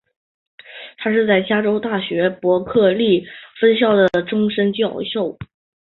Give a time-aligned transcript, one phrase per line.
[0.97, 3.23] 他是在加州大学伯克利
[3.59, 5.37] 分校的终身教授。